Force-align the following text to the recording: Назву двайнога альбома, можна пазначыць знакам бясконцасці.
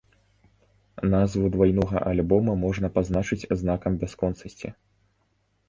Назву 1.11 1.51
двайнога 1.57 1.97
альбома, 2.13 2.57
можна 2.65 2.91
пазначыць 2.97 3.47
знакам 3.63 4.01
бясконцасці. 4.07 4.75